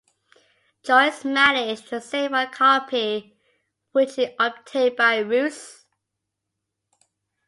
[0.83, 3.39] Joyce managed to save one copy,
[3.91, 5.85] which he obtained "by ruse".